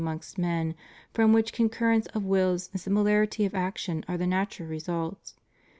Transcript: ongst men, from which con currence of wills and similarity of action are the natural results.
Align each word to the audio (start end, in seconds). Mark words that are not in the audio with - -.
ongst 0.07 0.39
men, 0.39 0.73
from 1.13 1.31
which 1.31 1.53
con 1.53 1.69
currence 1.69 2.07
of 2.15 2.23
wills 2.25 2.71
and 2.73 2.81
similarity 2.81 3.45
of 3.45 3.53
action 3.53 4.03
are 4.07 4.17
the 4.17 4.25
natural 4.25 4.67
results. 4.67 5.35